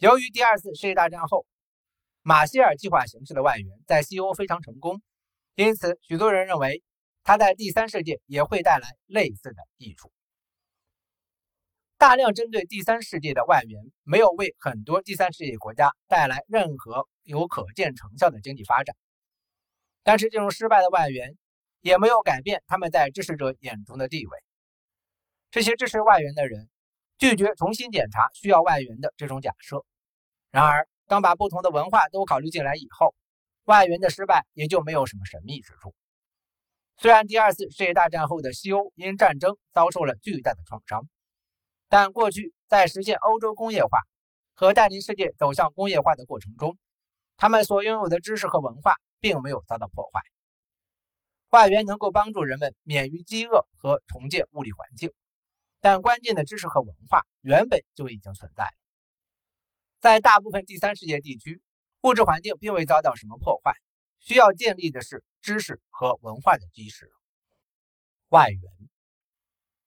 [0.00, 1.44] 由于第二次世界大战后
[2.22, 5.02] 马歇尔计划形式的外援在西欧非常成功，
[5.56, 6.82] 因此许多人认为
[7.22, 10.10] 他在第三世界也会带来类似的益处。
[11.98, 18.96] 大量针对第三世界的外援没有为很多第三世界国家带来任何有可见成效的经济发展，
[20.02, 21.36] 但是这种失败的外援
[21.82, 24.38] 也没有改变他们在支持者眼中的地位。
[25.50, 26.70] 这些支持外援的人
[27.20, 29.84] 拒绝重新检查需要外援的这种假设。
[30.50, 33.14] 然而，当把不同的文化都考虑进来以后，
[33.64, 35.94] 外援的失败也就没有什么神秘之处。
[36.96, 41.06] 虽然第二次世界大战后的西欧因战争遭受了巨大的创伤。
[41.88, 43.98] 但过去在实现欧洲工业化
[44.54, 46.78] 和带领世界走向工业化的过程中，
[47.36, 50.22] 他们所拥有的知识和文化并没有遭到破坏。
[51.50, 55.12] 外援能够帮助人们免于饥饿和重建物理环境，
[55.80, 58.70] 但关键的知识和文化原本就已经存在了。
[59.98, 61.60] 在大部分第三世界地区，
[62.02, 63.72] 物质环境并未遭到什么破坏，
[64.18, 67.10] 需要建立的是知识和文化的基石。
[68.28, 68.60] 外援。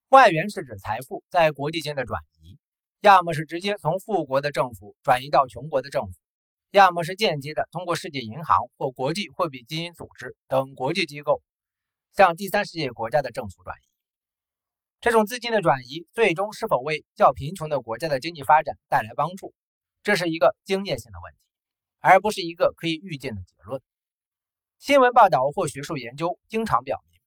[0.08, 2.58] 外援是指财富在国际间的转移，
[3.00, 6.12] 要么是直接从富国的政府转移到穷国的政府，
[6.70, 11.42] 要么是间接的通过世界银行或国际货币基金组织等国际机构
[12.16, 13.93] 向第三世界国家的政府转移。
[15.04, 19.52] 这种资金的转移最终是否为较贫穷的国家的经济发展带来帮助，
[20.02, 21.38] 这是一个经验性的问题，
[22.00, 23.82] 而不是一个可以预见的结论。
[24.78, 27.20] 新闻报道或学术研究经常表明。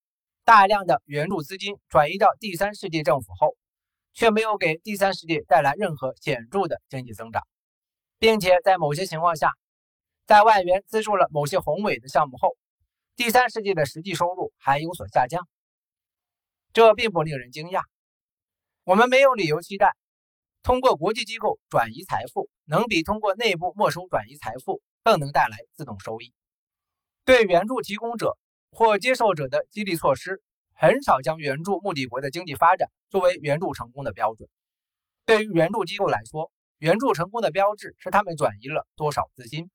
[0.44, 3.55] 大量的援助资金转移到第三世界政府后，
[4.11, 7.44] 却没有给第三世界带来任何显著的经济增长，
[8.17, 9.53] 并且在某些情况下，
[10.25, 12.58] 在外援资助了某些宏伟的项目后，
[13.16, 15.48] 第三世界的实际收入还有所下降。
[16.78, 17.81] 这并不令人惊讶。
[18.83, 19.95] 我们没有理由期待
[20.61, 26.36] 通过国际机构转移财富能比通过内部没收转移财富更能带来自动收益。
[27.25, 28.38] 对援助提供者。
[28.70, 30.39] 或接受者的激励措施
[30.76, 34.48] 很少将援助目的国的经济发展作为援助成功的标准。
[35.26, 39.71] 对于援助机构来说，援助成功的标志是他们转移了多少资金。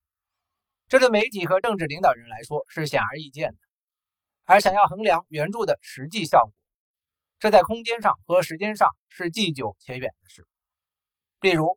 [0.87, 3.59] 这对媒体和政治领导人来说是显而易见的。
[4.45, 6.53] 而想要衡量援助的实际效果，
[7.43, 10.47] 这在空间上和时间上是既久且远的事。
[11.41, 11.77] 例如，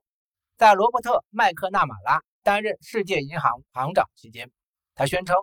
[0.57, 4.51] 在罗伯特·麦克纳马拉担任世界银行行长期间，
[4.93, 5.35] 他宣称。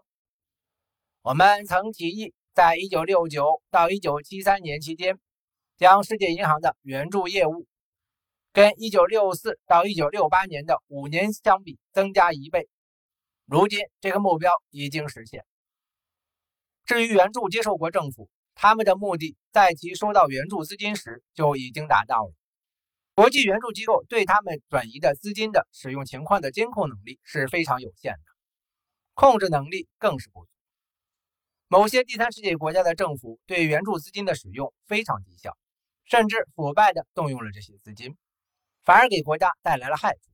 [1.23, 5.19] 我们曾提议，在1969到1973年期间，
[5.77, 7.67] 将世界银行的援助业务
[8.53, 12.69] 跟1964到1968年的五年相比增加一倍。
[13.45, 15.45] 如今，这个目标已经实现。
[16.85, 18.31] 至于援助接受国政府，
[18.63, 22.33] 他们的目的在其收到援助资金时就已经达到了。
[23.13, 28.21] 国际援助机构对他们转移的资金的使用情况的监控能力是非常有限的，
[29.15, 30.49] 控制能力更是不足。
[31.67, 35.59] 某些第三世界国家的政府对援助资金的使用非常低效，
[36.05, 38.17] 甚至腐败地动用了这些资金，
[38.85, 40.31] 反而给国家带来了害处。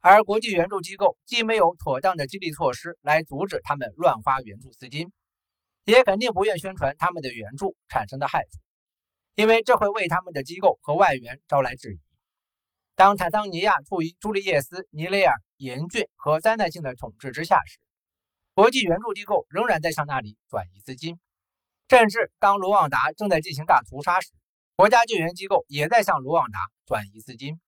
[0.00, 5.12] 而国际援助机构既没有妥当的激励措施来阻止他们乱花援助资金，
[5.90, 8.60] 也肯定不愿宣传他们的援助产生的害处，
[9.34, 12.00] 因为这会为他们的机构和外援招来质疑。
[12.94, 17.80] 当坦桑尼亚处于朱利叶斯·尼雷尔严峻和灾难性的统治之下时，
[18.54, 21.18] 国际援助机构仍然在向那里转移资金，
[21.88, 24.30] 甚至当卢旺达正在进行大屠杀时，
[24.76, 27.60] 国家救援机构也在向卢旺达转移资金。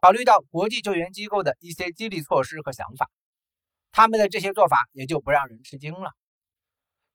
[0.00, 3.10] 考虑到国际救援机构的一些激励措施和想法，
[3.90, 6.12] 他们的这些做法也就不让人吃惊了。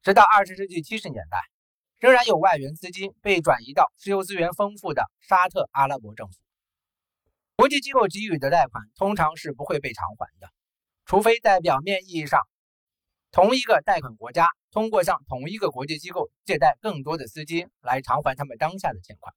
[0.08, 1.38] 直到二十世纪七十年代，
[2.00, 6.38] 仍然有外援资金被转移到石油资源丰富的沙特阿拉伯政府。
[7.58, 10.48] 国际机构给予的贷款通常是不会被偿还的，
[11.04, 12.40] 除非在表面意义上。
[13.32, 19.36] 同一个贷款国家通过向同一个国际机构借贷更多的资金来偿还他们当下的欠款，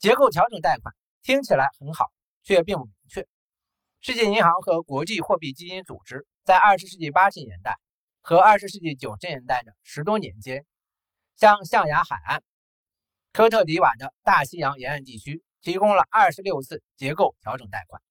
[0.00, 2.10] 结构调整贷款听起来很好，
[2.42, 3.24] 却并不明确。
[4.00, 7.78] 世界银行和国际货币基金组织在二十世纪八十年代
[8.28, 10.66] 和二十世纪九十年代的十多年间，
[11.36, 12.42] 向象牙海岸、
[13.32, 18.02] 科特迪瓦的大西洋沿岸地区提供了二十六次结构调整贷款。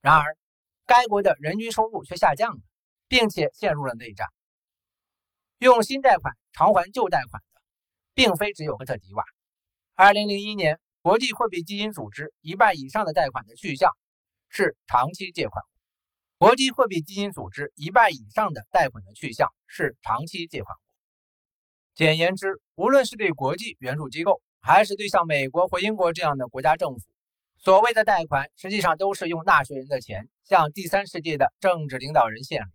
[0.00, 0.36] 然而，
[0.84, 2.60] 该国的人均收入却下降了。
[3.08, 4.26] 并且陷入了内战。
[5.58, 7.60] 用新贷款偿还旧贷款的，
[8.14, 9.24] 并非只有科特迪瓦。
[9.94, 13.96] 2001年，国际货币基金组织一半以上的贷款的去向
[14.48, 15.64] 是长期借款。
[16.38, 20.76] 国际货币基金组织一半以上的贷款的去向是长期借款。
[21.94, 27.00] 简言之，无论是对国际援助机构，还是对像美国或英国这样的国家政府，
[27.56, 32.68] 所谓的贷款，实际上都是用纳税人的钱向第三世界的政治领导人献礼。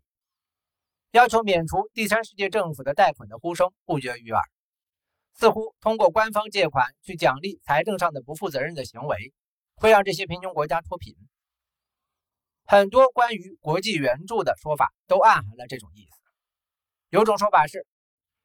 [1.11, 4.41] 要求免除第三世界政府的贷款的呼声不绝于耳，
[5.35, 9.31] 似乎通过官方借款去奖励财政上的不负责任的行为，
[9.75, 11.15] 会让这些贫穷国家脱贫。
[12.71, 16.21] 很多关于国际援助的说法都暗含了这种意思。
[17.09, 17.85] 有种说法是，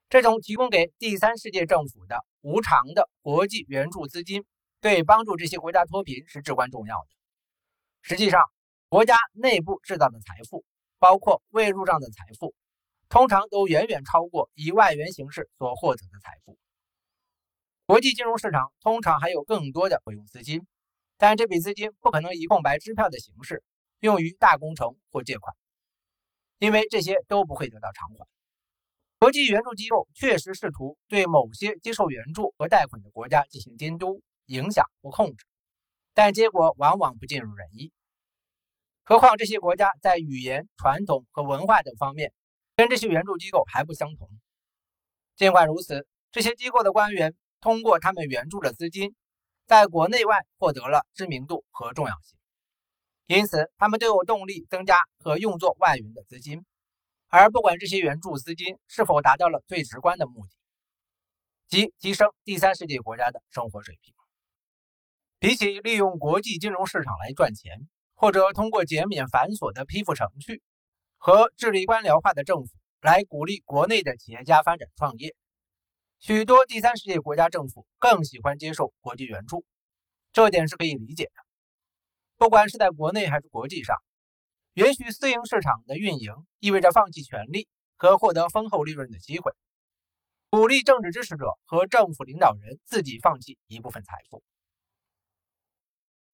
[0.08, 4.44] 这种提供给第三世界政府的无偿的国际援助资金，
[4.81, 7.06] 对帮助这些国家脱贫是至关重要的。
[8.02, 8.43] 实际上，
[8.88, 10.64] 国家内部制造的财富。
[10.99, 12.55] 包括未入账的财富，
[13.08, 16.58] 通常都远远超过以外援形式所获得的财富。
[17.84, 20.67] 国际金融市场通常还有更多的可用资金，
[21.19, 23.62] 但这笔资金不可能以空白支票的形式
[24.00, 25.56] 用于大工程或借款，
[26.58, 28.26] 因为这些都不会得到偿还。
[29.19, 35.46] 国际援助机构确实试图对某些接受援助和贷款的国家进行监督、影响或控制，
[36.12, 37.93] 但结果往往不尽如人意。
[39.04, 42.32] 何况这些国家在语言、传统和文化等方面，
[42.76, 44.28] 跟这些援助机构还不相同。
[45.37, 49.14] 尽管如此，这些机构的官员通过他们援助的资金，
[49.66, 52.38] 在国内外获得了知名度和重要性，
[53.26, 56.64] 因此他们都有动力增加和用作外援的资金。
[57.28, 60.52] 而不管这些援助资金是否达到了最直观的目的，
[61.69, 64.14] 即提升第三世界国家的生活水平，
[65.38, 67.88] 比起利用国际金融市场来赚钱。
[68.19, 70.62] 或者通过减免繁琐的批复程序
[71.19, 75.37] 和治理官僚化的政府来鼓励国内的企业家发展创业，
[76.19, 79.67] 许多第三世界国家政府更喜欢接受国际援助，
[80.32, 81.45] 这点是可以理解的。
[82.37, 83.97] 不管是在国内还是国际上，
[84.75, 89.53] 允许私营市场的运营意味着放弃权利和获得丰厚利润的机会，
[90.50, 94.43] 鼓励政治支持者和政府领导人自己放弃一部分财富。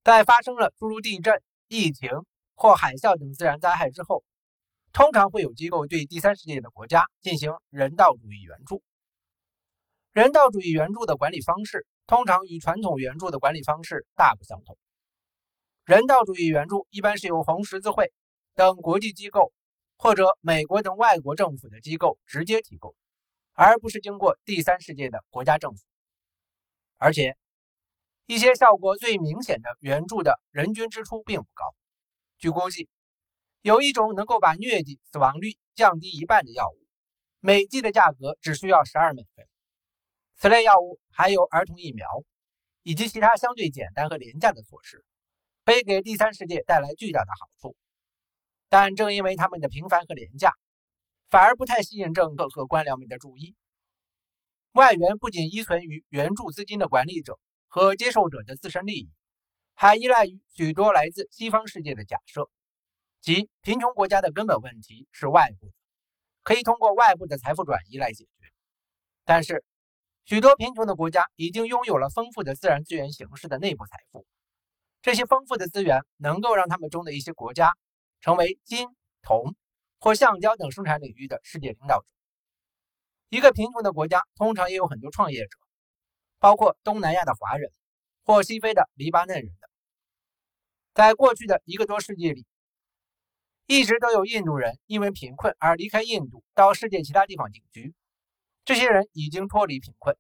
[0.03, 1.43] 在发生了诸如地震。
[1.75, 2.11] 疫情
[2.55, 4.25] 或海啸等自然灾害之后，
[4.93, 8.83] 通常会有机构对第三世界的国家进行人道主义援助。
[10.13, 14.77] 人道主义援助的管理方式通常与传统援助的管理方式大不相同。
[15.93, 18.15] 人道主义援助一般是由红十字会
[18.55, 19.53] 等国际机构
[19.99, 22.95] 或者美国等外国政府的机构直接提供，
[23.53, 25.85] 而不是经过第三世界的国家政府，
[26.97, 27.37] 而且。
[28.25, 31.75] 一些效果最明显的援助的人均支出并不高。
[32.39, 32.89] 据估计，
[33.61, 36.79] 有一种能够把疟疾死亡率降低一半的药物，
[37.41, 39.47] 每剂的价格只需要十二美分。
[40.37, 42.09] 此类药物还有儿童疫苗，
[42.83, 45.05] 以及其他相对简单和廉价的措施，
[45.65, 47.77] 可以给第三世界带来巨大的好处。
[48.69, 50.53] 但正因为它们的平凡和廉价，
[51.29, 53.55] 反而不太吸引政客和官僚们的注意。
[54.73, 57.39] 外援不仅依存于援助资金的管理者。
[57.75, 59.11] 和接受者的自身利益，
[59.73, 62.51] 还依赖于许多来自西方世界的假设，
[63.23, 65.73] 即贫穷国家的根本问题是外部的，
[66.43, 68.53] 可以通过外部的财富转移来解决。
[69.25, 69.65] 但是，
[70.27, 74.27] 许多贫穷的国家已经拥有了丰富的自然资源形式的内部财富，
[75.03, 77.77] 这些丰富的资源能够让他们中的一些国家
[78.21, 78.89] 成为金、
[79.21, 79.55] 铜
[80.01, 82.07] 或橡胶等生产领域的世界领导者。
[83.29, 85.59] 一个贫穷的国家通常也有很多创业者。
[86.39, 87.71] 包括东南亚的华人
[88.25, 89.71] 或西非的黎巴嫩人等，
[90.93, 92.45] 在过去的一个多世纪里，
[93.67, 97.95] 一直都有印度人因为贫困而离开印度到世界其他地方定居。
[98.65, 100.17] 这些人已经脱离贫困，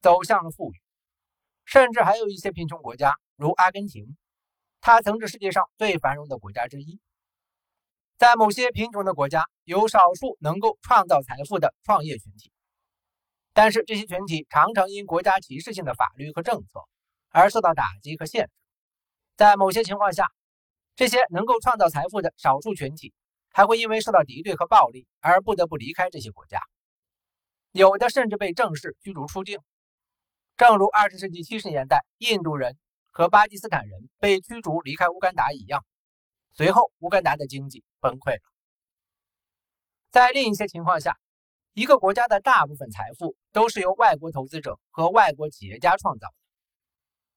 [0.00, 0.80] 走向了富裕，
[1.64, 4.16] 甚至还有一些贫穷国家，如阿根廷，
[4.86, 7.00] 它曾是世界上最繁荣的国家之一。
[8.18, 12.52] 在某些贫穷的国家，有少数能够创造财富的创业群体。
[13.54, 16.86] 但是这些群体常常因国家歧视性的法律和政策
[17.30, 18.50] 而受到打击和限制。
[19.38, 20.30] 在某些情况下，
[20.96, 23.14] 这些能够创造财富的少数群体
[23.48, 26.60] 还会因为受到敌对和暴力而不得不离开这些国家，
[27.72, 29.60] 有的甚至被正式驱逐出境。
[30.58, 32.76] 正如20世纪70年代印度人
[33.14, 35.86] 和巴基斯坦人被驱逐离开乌干达一样，
[36.52, 38.40] 随后乌干达的经济崩溃了。
[40.10, 41.16] 在另一些情况下，
[41.74, 46.34] 一个国家的大部分财富都是由外国投资者和外国企业家创造的。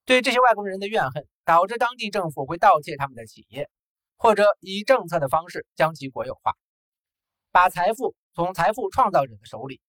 [0.03, 3.69] 对这些外国人的怨恨，导致当地政府会盗窃他们的企业，
[4.17, 6.55] 或者以政策的方式将其国有化，
[7.51, 9.79] 把财富从财富创造者的手里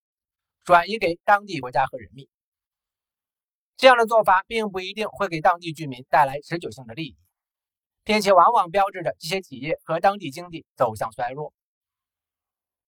[0.63, 2.29] 转移给当地国家和人民。
[3.79, 7.17] 这样的做法并不一定会给当地居民带来持久性的利益，
[8.03, 11.53] 并且往往标志着这些企业和当地经济走向衰落。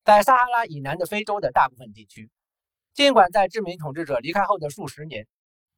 [0.03, 2.29] 在撒哈拉以南的非洲的大部分地区，
[2.93, 5.29] 尽管在殖民统治者离开后的数十年，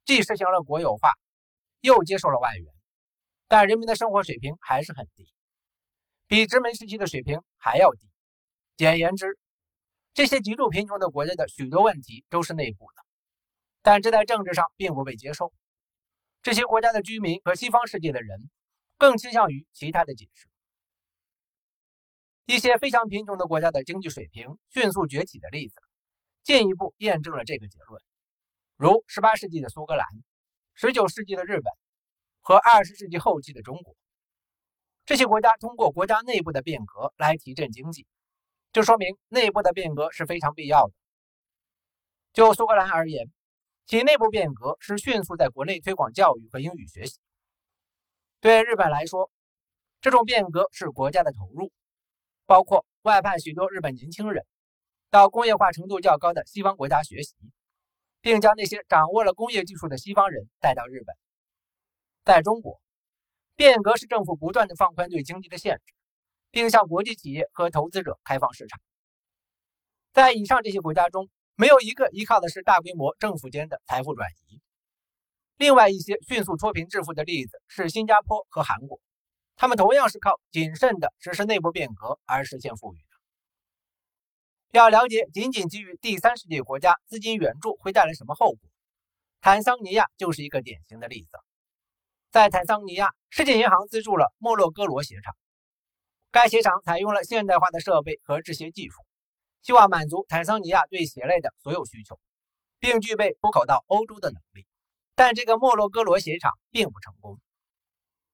[0.03, 1.11] 既实行了国有化，
[1.81, 2.65] 又接受了外援，
[3.47, 5.31] 但人民的生活水平还是很低，
[6.25, 8.09] 比殖民时期的水平还要低。
[8.77, 9.37] 简言之，
[10.15, 13.03] 这些极度贫穷的国家的许多问题都是内部的，
[13.83, 15.53] 但这在政治上并不被接受。
[16.41, 18.49] 这些国家的居民和西方世界的人
[18.97, 20.47] 更倾向于其他的解释。
[22.45, 25.75] 一些非常贫穷的国家的经济水平迅速崛起的例子，
[26.43, 28.01] 进一步验证了这个结论。
[28.75, 30.05] 如18世纪的苏格兰、
[30.77, 31.71] 19世纪的日本
[32.41, 33.95] 和20世纪后期的中国，
[35.05, 38.05] 这些国家通过国家内部的变革来提振经济，
[38.73, 40.93] 就说明内部的变革是非常必要的。
[42.33, 43.31] 就苏格兰而言，
[43.85, 47.19] 其内部变革是迅速在国内推广教育和英语学习。
[48.39, 49.31] 对日本来说，
[50.01, 51.71] 这种变革是国家的投入。
[52.45, 54.45] 包括外派许多日本年轻人
[55.09, 57.33] 到工业化程度较高的西方国家学习，
[58.19, 61.15] 并将那些掌握了工业技术的西方人带到日本。
[62.25, 62.81] 在中国，
[63.55, 65.93] 变革是政府不断的放宽对经济的限制，
[66.51, 68.77] 并向国际企业和投资者开放市场。
[70.11, 74.61] 在以上这些国家中，没有一个依靠的是大规模政府间的财富转移。
[75.57, 78.99] 另外一些迅速脱贫致富的例子是新加坡和韩国。
[79.55, 83.03] 他们同样是靠谨慎的实施内部变革而实现富裕的。
[84.71, 88.59] 要了解仅仅基于第三世界国家资金援助会带来什么后果，
[89.41, 91.37] 坦桑尼亚就是一个典型的例子。
[92.31, 95.35] 在坦桑尼亚，世界银行资助了莫洛哥罗鞋厂，
[96.31, 98.95] 该鞋厂采用了现代化的设备和制鞋技术，
[99.63, 102.19] 希望满足坦桑尼亚对鞋类的所有需求，
[102.79, 104.67] 并具备出口到欧洲的能力。
[105.15, 107.39] 但这个莫洛哥罗鞋厂并不成功。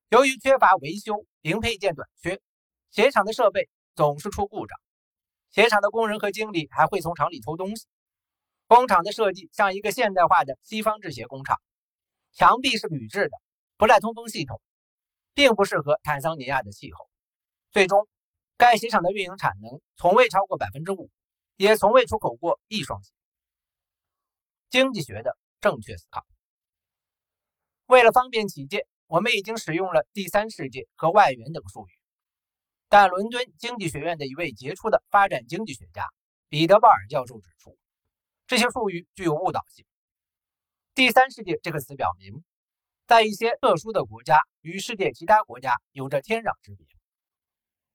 [0.09, 2.41] 由于缺乏维修，零配件短缺，
[2.89, 4.79] 鞋厂的设备总是出故障。
[5.51, 7.85] 鞋厂的工人和经理还会从厂里偷东西。
[8.65, 11.61] 工厂的设计像一个现代化的西方制鞋工厂，
[12.33, 13.37] 墙壁是铝制的，
[13.77, 14.59] 不带通风系统，
[15.35, 17.07] 并不适合坦桑尼亚的气候。
[17.71, 18.07] 最终，
[18.57, 21.11] 该鞋厂的运营产能从未超过百分之五，
[21.59, 23.11] 也从未出口过一双鞋。
[24.69, 26.25] 经济学的正确思考，
[27.85, 28.87] 为了方便起见。
[29.07, 31.91] 我们已经使用了“第三世界”和“外援”等术语，
[32.87, 36.05] 但伦敦经济学院的一位杰出的发展经济学家
[36.47, 37.75] 彼得·鲍尔教授指出，
[38.45, 39.83] 这些术语具有误导性。
[40.93, 42.43] “第三世界”这个词表明，
[43.07, 46.85] 在一些特殊的国家与世界其他国家有着天壤之别，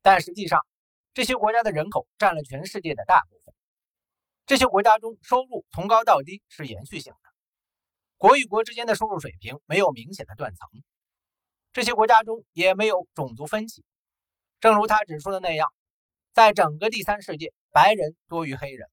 [0.02, 0.66] 但实际上，
[1.12, 3.43] 这些国家的人口占了全世界的大部分。
[4.46, 7.30] 这些国家中，收入从高到低是延续性的，
[8.18, 10.68] 国与国之间的收入水平没有明显的断层。
[11.72, 13.84] 这些国家中也没有种族分歧，
[14.60, 15.72] 正如他指出的那样，
[16.32, 18.86] 在整个第三世界，白人多于黑人。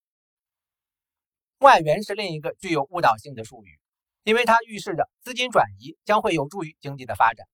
[1.60, 3.77] 外援是另一个具有误导性的术语，
[4.24, 7.46] 因为它预示着资金转移将会有助于经济的发展。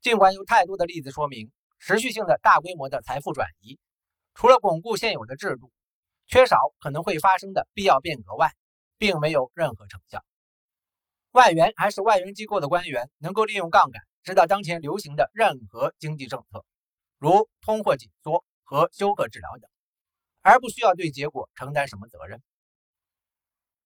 [0.00, 3.80] 尽管有太多的例子说明，持续性的大规模的财富转移，
[4.34, 5.72] 除了巩固现有的制度，
[6.32, 8.54] 缺少可能会发生的必要变革外，
[8.96, 10.24] 并没有任何成效。
[11.32, 14.02] 外援还是外援机构的官员能够利用杠杆。
[14.22, 16.64] 指导当前流行的任何经济政策，
[17.18, 19.68] 如通货紧缩和休克治疗等，
[20.40, 22.40] 而不需要对结果承担什么责任。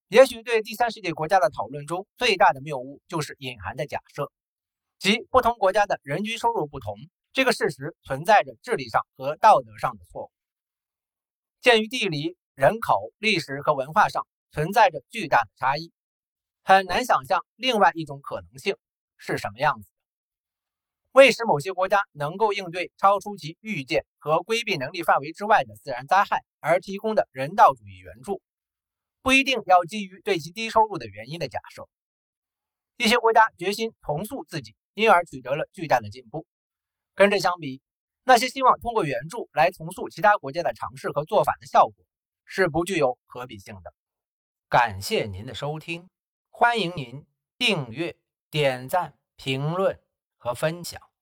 [0.06, 4.30] 也许对第三世界国家的讨论中最大的谬误就是隐含的假设，
[5.00, 6.94] 即不同国家的人均收入不同
[7.32, 10.30] 这个事实存在着智力上和道德上的错误。
[11.66, 15.90] 鉴于地理、人口、历史和文化上存在着巨大的差异，
[16.62, 18.76] 很难想象另外一种可能性
[19.16, 19.96] 是什么样子的。
[21.10, 28.40] 为使某些国家能够应对超出其预见和规避能力范围之外的自然灾害而提供的人道主义援助，
[29.20, 31.88] 不一定要基于对其低收入的原因的假设。
[32.96, 36.46] 一些国家决心重塑自己，因而取得了巨大的进步。
[37.16, 37.82] 跟这相比，
[38.26, 41.94] 那些希望通过援助来重塑其他国家的尝试和做法的效果
[42.44, 43.94] 是不具有可比性的。
[44.68, 46.10] 感谢您的收听，
[46.50, 47.24] 欢迎您
[47.56, 48.16] 订阅、
[48.50, 49.98] 点赞、评论。
[50.38, 51.15] 和分享。